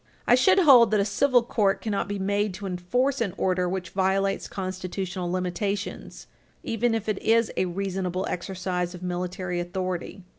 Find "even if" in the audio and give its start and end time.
6.63-7.07